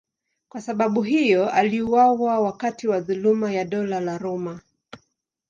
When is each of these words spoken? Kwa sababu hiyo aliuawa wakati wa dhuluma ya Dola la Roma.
Kwa 0.49 0.61
sababu 0.61 1.01
hiyo 1.01 1.49
aliuawa 1.49 2.39
wakati 2.39 2.87
wa 2.87 2.99
dhuluma 2.99 3.51
ya 3.51 3.65
Dola 3.65 3.99
la 3.99 4.17
Roma. 4.17 4.61